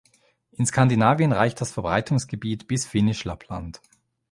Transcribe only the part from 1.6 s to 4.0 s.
das Verbreitungsgebiet bis Finnisch-Lappland.